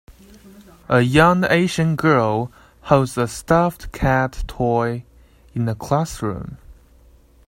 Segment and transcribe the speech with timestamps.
[0.89, 2.51] A young Asian girl
[2.85, 5.03] holds a stuffed cat toy
[5.53, 6.57] in a classroom.